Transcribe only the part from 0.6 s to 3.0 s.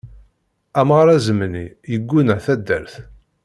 Amɣar azemni yegguna taddart.